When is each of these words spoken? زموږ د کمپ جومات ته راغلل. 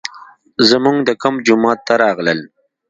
زموږ 0.69 0.97
د 1.07 1.09
کمپ 1.21 1.37
جومات 1.47 1.79
ته 1.87 1.93
راغلل. 2.03 2.39